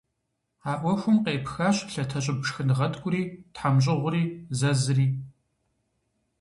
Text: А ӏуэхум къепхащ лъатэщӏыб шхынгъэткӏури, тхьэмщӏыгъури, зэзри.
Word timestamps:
А 0.71 0.73
ӏуэхум 0.79 1.17
къепхащ 1.23 1.77
лъатэщӏыб 1.91 2.39
шхынгъэткӏури, 2.47 3.23
тхьэмщӏыгъури, 3.53 4.23
зэзри. 4.57 5.07